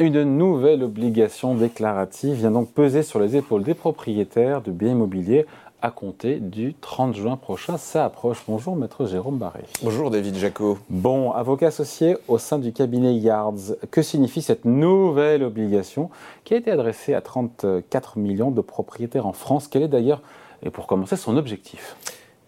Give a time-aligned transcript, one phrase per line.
[0.00, 5.44] Une nouvelle obligation déclarative vient donc peser sur les épaules des propriétaires de biens immobiliers
[5.82, 7.76] à compter du 30 juin prochain.
[7.76, 8.42] Ça approche.
[8.48, 9.60] Bonjour, maître Jérôme Barré.
[9.82, 10.78] Bonjour, David Jacot.
[10.88, 16.08] Bon, avocat associé au sein du cabinet Yards, que signifie cette nouvelle obligation
[16.44, 19.68] qui a été adressée à 34 millions de propriétaires en France?
[19.68, 20.22] Quel est d'ailleurs,
[20.62, 21.94] et pour commencer, son objectif?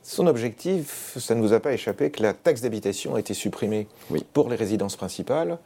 [0.03, 3.86] Son objectif, ça ne vous a pas échappé que la taxe d'habitation a été supprimée
[4.32, 5.59] pour les résidences principales,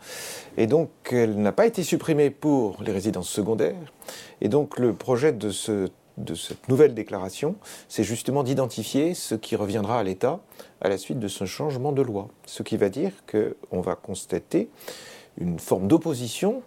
[0.56, 3.74] et donc elle n'a pas été supprimée pour les résidences secondaires.
[4.40, 5.50] Et donc le projet de,
[6.18, 7.56] de cette nouvelle déclaration,
[7.88, 10.40] c'est justement d'identifier ce qui reviendra à l'État
[10.82, 12.28] à la suite de ce changement de loi.
[12.44, 14.68] Ce qui va dire qu'on va constater
[15.38, 16.62] une forme d'opposition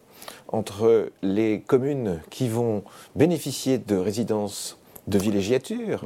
[0.48, 2.84] entre les communes qui vont
[3.16, 4.79] bénéficier de résidences
[5.10, 6.06] de villégiature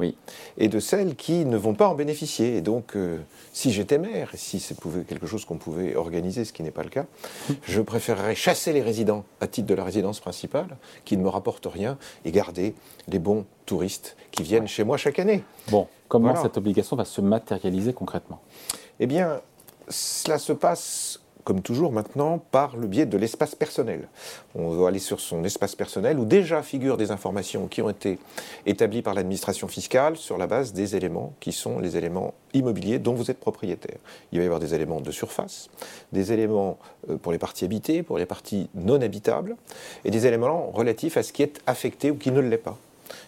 [0.56, 2.56] et de celles qui ne vont pas en bénéficier.
[2.56, 3.18] Et donc, euh,
[3.52, 6.82] si j'étais maire, et si c'est quelque chose qu'on pouvait organiser, ce qui n'est pas
[6.82, 7.04] le cas,
[7.62, 11.68] je préférerais chasser les résidents à titre de la résidence principale, qui ne me rapportent
[11.70, 12.74] rien, et garder
[13.08, 15.44] les bons touristes qui viennent chez moi chaque année.
[15.68, 18.40] Bon, comment cette obligation va se matérialiser concrètement?
[19.00, 19.40] Eh bien,
[19.88, 24.08] cela se passe comme toujours maintenant, par le biais de l'espace personnel.
[24.54, 28.18] On va aller sur son espace personnel où déjà figurent des informations qui ont été
[28.66, 33.14] établies par l'administration fiscale sur la base des éléments qui sont les éléments immobiliers dont
[33.14, 33.98] vous êtes propriétaire.
[34.32, 35.68] Il va y avoir des éléments de surface,
[36.12, 36.78] des éléments
[37.10, 39.56] euh, pour les parties habitées, pour les parties non habitables,
[40.04, 42.78] et des éléments relatifs à ce qui est affecté ou qui ne l'est pas.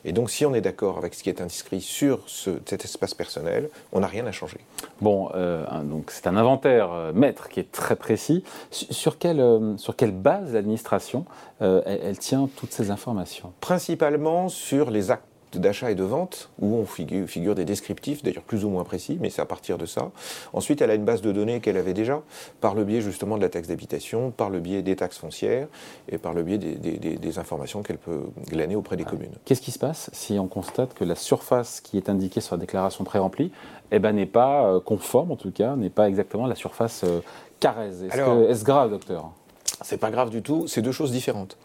[0.04, 3.68] Et donc, si on est d'accord avec ce qui est inscrit sur cet espace personnel,
[3.92, 4.58] on n'a rien à changer.
[5.00, 8.44] Bon, euh, donc c'est un inventaire euh, maître qui est très précis.
[8.70, 11.24] Sur quelle, euh, sur quelle base l'administration
[11.60, 13.52] elle, tient toutes ces informations?
[13.60, 15.24] Principalement sur les actes
[15.54, 19.30] d'achat et de vente, où on figure, des descriptifs, d'ailleurs plus ou moins précis, mais
[19.30, 20.10] c'est à partir de ça.
[20.52, 22.22] Ensuite, elle a une base de données qu'elle avait déjà,
[22.60, 25.68] par le biais justement de la taxe d'habitation, par le biais des taxes foncières,
[26.08, 29.32] et par le biais des, informations qu'elle peut glaner auprès des communes.
[29.44, 32.60] Qu'est-ce qui se passe si on constate que la surface qui est indiquée sur la
[32.60, 33.52] déclaration pré-remplie
[33.92, 37.20] eh ben, n'est pas euh, conforme, en tout cas, n'est pas exactement la surface euh,
[37.60, 39.32] Carrez Est-ce grave, docteur?
[39.82, 41.56] C'est pas grave du tout, c'est deux choses différentes.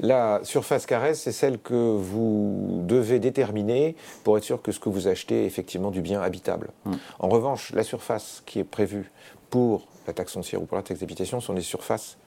[0.00, 4.88] La surface caresse, c'est celle que vous devez déterminer pour être sûr que ce que
[4.88, 6.70] vous achetez est effectivement du bien habitable.
[6.84, 6.94] Hmm.
[7.18, 9.10] En revanche, la surface qui est prévue
[9.50, 12.18] pour la taxe foncière ou pour la taxe d'habitation sont des surfaces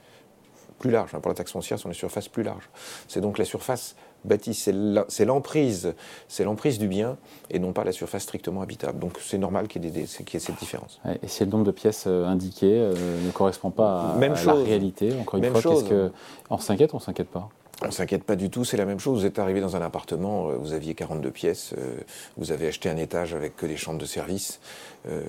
[0.79, 1.11] plus larges.
[1.11, 2.69] Pour la taxe foncière, sont des surfaces plus larges.
[3.07, 3.95] C'est donc la surface
[4.25, 5.93] bâtie, c'est l'emprise,
[6.27, 7.17] c'est l'emprise du bien
[7.49, 8.99] et non pas la surface strictement habitable.
[8.99, 10.99] Donc c'est normal qu'il y, ait cette différence.
[11.23, 12.93] Et si le nombre de pièces euh, indiquées euh,
[13.25, 16.11] ne correspond pas à, la réalité, encore une fois, qu'est-ce que
[16.49, 17.49] on s'inquiète ou on s'inquiète pas?
[17.83, 19.19] On ne s'inquiète pas du tout, c'est la même chose.
[19.19, 21.97] Vous êtes arrivé dans un appartement, euh, vous aviez 42 pièces, euh,
[22.35, 24.59] vous avez acheté un étage avec que des chambres de service,
[25.07, 25.21] euh,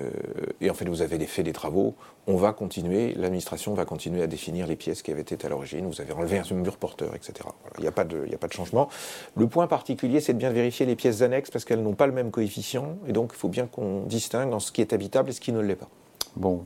[0.59, 1.93] et en fait vous avez fait des travaux.
[2.25, 5.87] On va continuer, l'administration va continuer à définir les pièces qui avaient été à l'origine.
[5.87, 7.33] Vous avez enlevé un mur porteur, etc.
[7.77, 8.89] Il n'y a, pas de, a pas de changement.
[9.35, 12.13] Le point particulier, c'est de bien vérifier les pièces annexes parce qu'elles n'ont pas le
[12.13, 15.33] même coefficient, et donc il faut bien qu'on distingue en ce qui est habitable et
[15.33, 15.89] ce qui ne l'est pas.
[16.35, 16.65] Bon,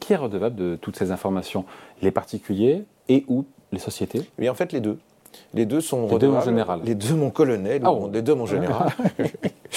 [0.00, 1.64] qui est redevable de toutes ces informations?
[2.02, 4.20] Les particuliers et ou les sociétés?
[4.38, 4.98] Eh bien, en fait, les deux.
[5.54, 6.80] Les deux sont les deux mon général.
[6.84, 8.92] Les deux mon colonel, ah les deux mon général.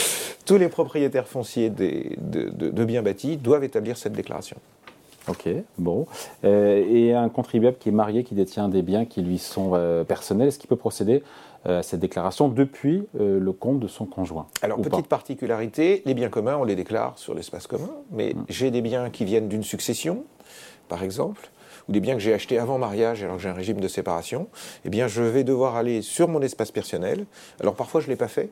[0.45, 4.57] Tous les propriétaires fonciers de, biens bâtis doivent établir cette déclaration.
[5.28, 5.47] Ok,
[5.78, 6.07] bon.
[6.44, 10.03] Euh, et un contribuable qui est marié, qui détient des biens qui lui sont euh,
[10.03, 11.22] personnels, est-ce qu'il peut procéder
[11.67, 16.29] euh, à cette déclaration depuis le compte de son conjoint Alors, petite particularité, les biens
[16.29, 18.45] communs, on les déclare sur l'espace commun, mais mm.
[18.50, 20.23] j'ai des biens qui viennent d'une succession,
[20.90, 21.51] par exemple,
[21.88, 24.47] ou des biens que j'ai achetés avant mariage alors que j'ai un régime de séparation,
[24.86, 27.25] eh bien je vais devoir aller sur mon espace personnel.
[27.59, 28.50] Alors parfois je ne l'ai pas fait,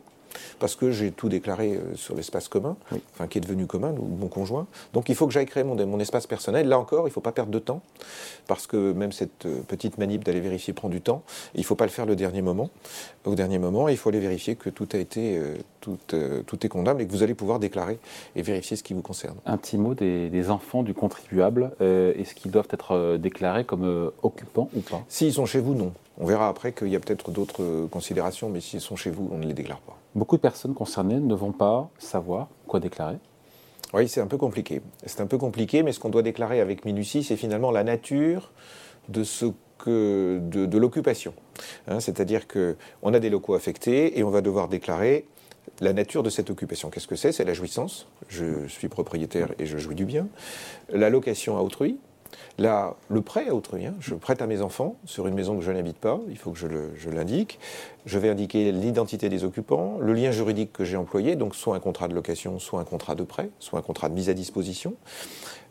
[0.59, 2.75] parce que j'ai tout déclaré euh, sur l'espace commun,
[3.13, 4.67] enfin qui est devenu commun, ou mon conjoint.
[4.93, 6.67] Donc il faut que j'aille créer mon, mon, espace personnel.
[6.67, 7.81] Là encore, il ne faut pas perdre de temps,
[8.47, 11.23] parce que même cette euh, petite manip d'aller vérifier prend du temps.
[11.55, 12.69] Il ne faut pas le faire le dernier moment.
[13.25, 15.97] Au dernier moment, il faut aller vérifier que tout a été, euh, tout,
[16.45, 17.99] tout est condamné et que vous allez pouvoir déclarer
[18.35, 19.37] et vérifier ce qui vous concerne.
[19.45, 21.71] Un petit mot des, enfants du contribuable.
[21.79, 25.03] Est-ce qu'ils doivent être déclarés comme occupants ou pas?
[25.09, 25.93] S'ils sont chez vous, non.
[26.17, 29.37] On verra après qu'il y a peut-être d'autres considérations, mais s'ils sont chez vous, on
[29.37, 29.98] ne les déclare pas.
[30.15, 33.17] Beaucoup de personnes concernées ne vont pas savoir quoi déclarer.
[33.93, 34.81] Oui, c'est un peu compliqué.
[35.05, 38.51] C'est un peu compliqué, mais ce qu'on doit déclarer avec minutie, c'est finalement la nature
[39.07, 39.45] de ce
[39.79, 41.33] que de, l'occupation.
[41.87, 45.25] Hein, c'est-à-dire qu'on a des locaux affectés et on va devoir déclarer
[45.79, 46.89] la nature de cette occupation.
[46.89, 47.31] Qu'est-ce que c'est?
[47.31, 48.07] C'est la jouissance.
[48.27, 50.27] Je suis propriétaire et je jouis du bien.
[50.89, 51.97] La location à autrui,
[52.57, 53.95] Là, le prêt à autrui, hein.
[53.99, 56.59] je prête à mes enfants sur une maison que je n'habite pas, il faut que
[56.59, 57.59] je l'indique.
[58.05, 61.79] Je, vais indiquer l'identité des occupants, le lien juridique que j'ai employé, donc soit un
[61.79, 64.95] contrat de location, soit un contrat de prêt, soit un contrat de mise à disposition,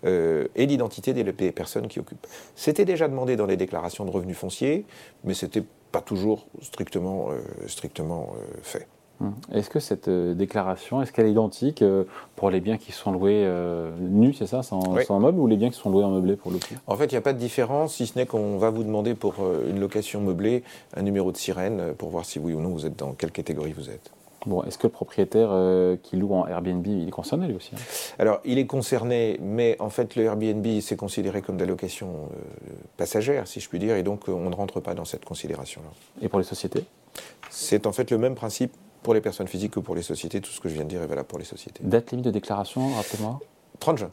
[0.05, 2.27] euh, et l'identité des personnes qui occupent.
[2.55, 4.87] C'était déjà demandé dans les déclarations de revenus fonciers,
[5.25, 8.87] mais ce n'était pas toujours strictement, euh, euh, fait.
[9.21, 9.35] Hum.
[9.53, 12.05] Est-ce que cette euh, déclaration, est-ce qu'elle est identique euh,
[12.37, 14.81] pour les biens qui sont loués euh, nus, c'est ça, sans,
[15.19, 16.75] meuble, ou les biens qui sont loués en meublé pour le coup?
[16.87, 19.15] En fait, il n'y a pas de différence, si ce n'est qu'on va vous demander
[19.15, 19.35] pour
[19.69, 20.63] une location meublée
[20.97, 23.73] un numéro de sirène pour voir si oui ou non vous êtes dans quelle catégorie
[23.73, 24.11] vous êtes.
[24.47, 25.51] Bon, est-ce que le propriétaire
[26.05, 27.79] qui loue en Airbnb, il est concerné lui aussi hein?
[28.21, 32.29] Alors, il est concerné, mais en fait, le Airbnb, c'est considéré comme de la location
[32.97, 35.91] passagère, si je puis dire, et donc on ne rentre pas dans cette considération-là.
[36.23, 36.85] Et pour les sociétés?
[37.51, 38.73] C'est en fait le même principe
[39.03, 40.41] pour les personnes physiques ou pour les sociétés.
[40.41, 41.81] Tout ce que je viens de dire est valable pour les sociétés.
[41.83, 43.41] Date limite de déclaration, rappelez-moi
[43.81, 44.11] 30 juin.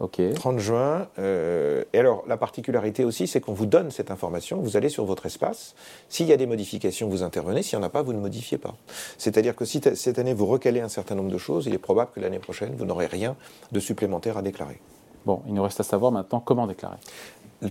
[0.00, 0.20] Ok.
[0.32, 1.08] 30 juin.
[1.18, 4.60] Euh, et alors, la particularité aussi, c'est qu'on vous donne cette information.
[4.60, 5.74] Vous allez sur votre espace.
[6.08, 7.62] S'il y a des modifications, vous intervenez.
[7.62, 8.76] S'il n'y en a pas, vous ne modifiez pas.
[9.18, 12.12] C'est-à-dire que si cette année, vous recalez un certain nombre de choses, il est probable
[12.14, 13.34] que l'année prochaine, vous n'aurez rien
[13.72, 14.80] de supplémentaire à déclarer.
[15.26, 16.96] Bon, il nous reste à savoir maintenant comment déclarer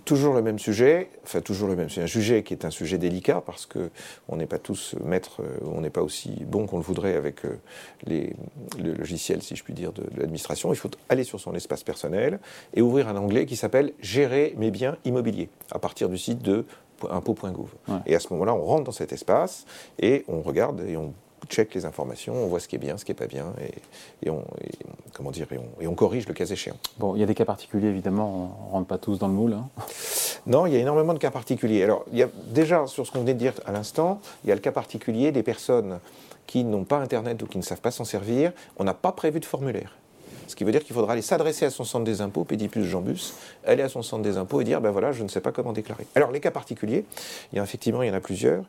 [0.03, 2.97] toujours le même sujet, enfin toujours le même sujet, un sujet qui est un sujet
[2.97, 3.89] délicat parce que
[4.27, 7.45] on n'est pas tous maîtres, euh, on n'est pas aussi bon qu'on le voudrait avec
[7.45, 7.57] euh,
[8.05, 8.35] les,
[8.81, 10.73] le logiciel, si je puis dire, de, l'administration.
[10.73, 12.39] Il faut aller sur son espace personnel
[12.73, 16.65] et ouvrir un onglet qui s'appelle Gérer mes biens immobiliers à partir du site de
[17.09, 17.69] impôt.gouv.
[18.05, 19.65] Et à ce moment-là, on rentre dans cet espace
[19.99, 21.13] et on regarde et on
[21.47, 23.53] check les informations, on voit ce qui est bien, ce qui n'est pas bien,
[24.23, 24.43] et, on,
[25.13, 25.47] comment dire,
[25.79, 26.77] et on, corrige le cas échéant.
[26.99, 29.33] Bon, il y a des cas particuliers, évidemment, on ne rentre pas tous dans le
[29.33, 29.53] moule.
[29.53, 29.67] Hein.
[30.45, 31.83] Non, il y a énormément de cas particuliers.
[31.83, 34.51] Alors, il y a déjà, sur ce qu'on venait de dire à l'instant, il y
[34.51, 35.99] a le cas particulier des personnes
[36.45, 38.53] qui n'ont pas Internet ou qui ne savent pas s'en servir.
[38.77, 39.97] On n'a pas prévu de formulaire.
[40.47, 43.33] Ce qui veut dire qu'il faudra aller s'adresser à son centre des impôts, Pédipus Jambus,
[43.65, 45.73] aller à son centre des impôts et dire ben voilà, je ne sais pas comment
[45.73, 46.07] déclarer.
[46.15, 47.05] Alors, les cas particuliers,
[47.51, 48.63] il y a effectivement, il y en a plusieurs.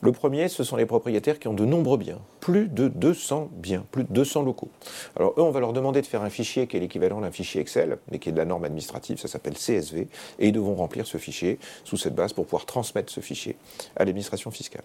[0.00, 3.84] Le premier, ce sont les propriétaires qui ont de nombreux biens, plus de 200 biens,
[3.92, 4.70] plus de 200 locaux.
[5.16, 7.60] Alors, eux, on va leur demander de faire un fichier qui est l'équivalent d'un fichier
[7.60, 11.06] Excel, mais qui est de la norme administrative, ça s'appelle CSV, et ils devront remplir
[11.06, 13.56] ce fichier sous cette base pour pouvoir transmettre ce fichier
[13.94, 14.84] à l'administration fiscale.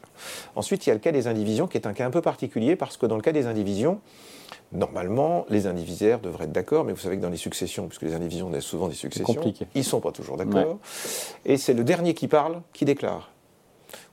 [0.55, 2.75] Ensuite, il y a le cas des indivisions qui est un cas un peu particulier
[2.75, 3.99] parce que dans le cas des indivisions,
[4.71, 8.13] Normalement, les indivisaires devraient être d'accord, mais vous savez que dans les successions, puisque les
[8.13, 9.41] indivisions naissent souvent des successions,
[9.73, 10.79] ils ne sont pas toujours d'accord.
[11.45, 13.31] Et c'est le dernier qui parle qui déclare.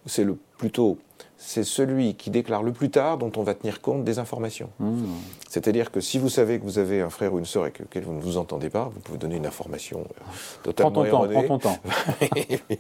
[0.07, 0.99] C'est le plutôt,
[1.37, 4.71] c'est celui qui déclare le plus tard dont on va tenir compte des informations.
[4.79, 5.05] Mmh.
[5.49, 8.05] C'est-à-dire que si vous savez que vous avez un frère ou une sœur avec lequel
[8.05, 10.25] vous ne vous entendez pas, vous pouvez donner une information euh,
[10.63, 11.79] totalement prends ton Temps, prends ton temps.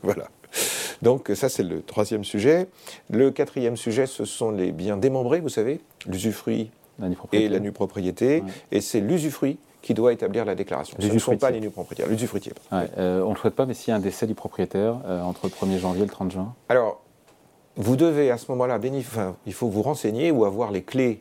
[0.03, 0.29] voilà.
[1.03, 2.69] Donc ça c'est le troisième sujet.
[3.11, 6.70] Le quatrième sujet, ce sont les biens démembrés, vous savez, l'usufruit
[7.32, 8.43] et la nue propriété.
[8.70, 10.96] Et c'est l'usufruit qui doit établir la déclaration.
[11.00, 12.52] Ce ne sont pas les nus propriétaires, l'usufruitier.
[12.72, 15.22] Euh, on ne le souhaite pas, mais s'il y a un décès du propriétaire euh,
[15.22, 17.02] entre le 1er janvier et le 30 juin Alors,
[17.76, 21.20] vous devez à ce moment-là, enfin, il faut vous renseigner ou avoir les clés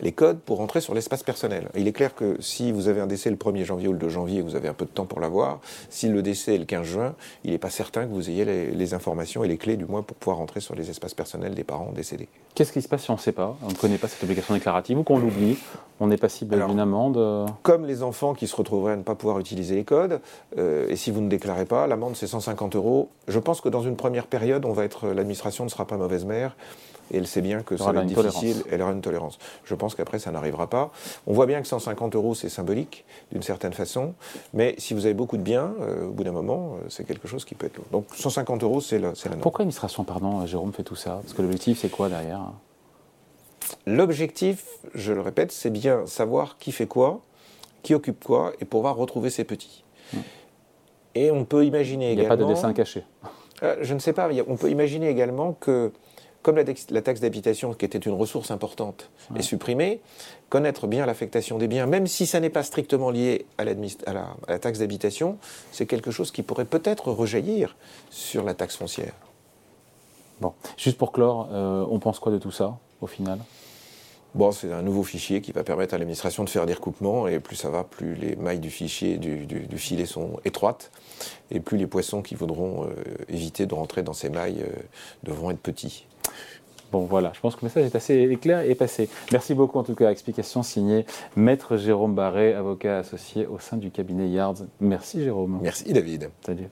[0.00, 1.68] les codes pour rentrer sur l'espace personnel.
[1.76, 4.08] Il est clair que si vous avez un décès le 1er janvier ou le 2
[4.08, 5.60] janvier, vous avez un peu de temps pour l'avoir.
[5.88, 7.14] Si le décès est le 15 juin,
[7.44, 10.16] il n'est pas certain que vous ayez les, informations et les clés du moins pour
[10.16, 12.28] pouvoir rentrer sur les espaces personnels des parents décédés.
[12.54, 13.56] Qu'est-ce qui se passe si on ne sait pas?
[13.62, 15.56] On ne connaît pas cette obligation déclarative ou qu'on l'oublie?
[16.00, 19.14] On est passible d'une amende euh Comme les enfants qui se retrouveraient à ne pas
[19.14, 20.20] pouvoir utiliser les codes,
[20.58, 23.10] euh, et si vous ne déclarez pas, l'amende c'est 150 euros.
[23.28, 26.24] Je pense que dans une première période, on va être l'administration ne sera pas mauvaise
[26.24, 26.56] mère
[27.10, 29.38] et elle sait bien que ça va être difficile, elle aura une tolérance.
[29.64, 30.90] Je pense qu'après, ça n'arrivera pas.
[31.26, 34.14] On voit bien que 150 euros, c'est symbolique, d'une certaine façon,
[34.54, 37.28] mais si vous avez beaucoup de biens, euh, au bout d'un moment, euh, c'est quelque
[37.28, 37.86] chose qui peut être lourd.
[37.92, 39.40] Donc 150 euros, c'est la, la norme.
[39.40, 41.20] Pourquoi l'administration, pardon, Jérôme, fait tout ça?
[41.22, 42.40] Parce que l'objectif, c'est quoi derrière?
[43.86, 47.20] L'objectif, je le répète, c'est bien savoir qui fait quoi,
[47.82, 49.84] qui occupe quoi, et pouvoir retrouver ses petits.
[50.12, 50.18] Hmm.
[51.14, 52.22] Et on peut imaginer également...
[52.22, 53.04] Il n'y a pas de dessin caché.
[53.62, 55.92] Euh, je ne sais pas, on peut imaginer également que
[56.42, 56.64] comme la,
[57.02, 60.00] taxe d'habitation, qui était une ressource importante, est supprimée,
[60.48, 64.78] connaître bien l'affectation des biens, même si ça n'est pas strictement lié à, la, taxe
[64.78, 65.36] d'habitation,
[65.70, 67.76] c'est quelque chose qui pourrait peut-être rejaillir
[68.10, 69.12] sur la taxe foncière.
[70.40, 73.38] Bon, juste pour clore, euh, on pense quoi de tout ça, au final?
[74.34, 77.40] Bon, c'est un nouveau fichier qui va permettre à l'administration de faire des recoupements, et
[77.40, 80.92] plus ça va, plus les mailles du fichier, du, filet sont étroites,
[81.50, 82.94] et plus les poissons qui voudront euh,
[83.28, 84.82] éviter de rentrer dans ces mailles euh,
[85.24, 86.06] devront être petits.
[86.92, 89.08] Bon, voilà, je pense que le message est assez clair et passé.
[89.32, 91.06] Merci beaucoup, en tout cas, explication signée
[91.36, 94.66] Maître Jérôme Barré, avocat associé au sein du cabinet Yards.
[94.80, 95.60] Merci, Jérôme.
[95.62, 96.30] Merci, David.
[96.44, 96.68] Salut.